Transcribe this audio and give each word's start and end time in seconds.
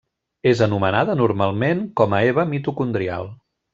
És 0.51 0.61
anomenada 0.65 1.15
normalment 1.19 1.83
com 2.01 2.17
a 2.17 2.23
Eva 2.31 2.47
mitocondrial. 2.55 3.31